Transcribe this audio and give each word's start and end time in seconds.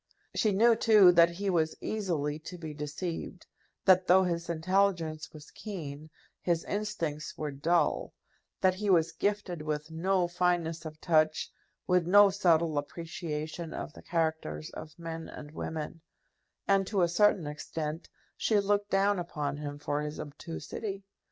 She 0.33 0.51
knew, 0.51 0.75
too, 0.75 1.11
that 1.11 1.29
he 1.29 1.51
was 1.51 1.75
easily 1.79 2.39
to 2.39 2.57
be 2.57 2.73
deceived, 2.73 3.45
that 3.85 4.07
though 4.07 4.23
his 4.23 4.49
intelligence 4.49 5.31
was 5.31 5.51
keen, 5.51 6.09
his 6.41 6.63
instincts 6.65 7.37
were 7.37 7.51
dull, 7.51 8.11
that 8.61 8.73
he 8.73 8.89
was 8.89 9.11
gifted 9.11 9.61
with 9.61 9.91
no 9.91 10.27
fineness 10.27 10.85
of 10.85 10.99
touch, 11.01 11.51
with 11.85 12.07
no 12.07 12.31
subtle 12.31 12.79
appreciation 12.79 13.75
of 13.75 13.93
the 13.93 14.01
characters 14.01 14.71
of 14.71 14.97
men 14.97 15.29
and 15.29 15.51
women; 15.51 16.01
and, 16.67 16.87
to 16.87 17.03
a 17.03 17.07
certain 17.07 17.45
extent, 17.45 18.09
she 18.35 18.59
looked 18.59 18.89
down 18.89 19.19
upon 19.19 19.57
him 19.57 19.77
for 19.77 20.01
his 20.01 20.17
obtusity. 20.19 21.03